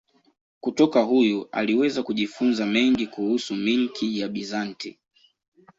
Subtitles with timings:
[0.59, 4.99] Kutoka huyu aliweza kujifunza mengi kuhusu milki ya Bizanti.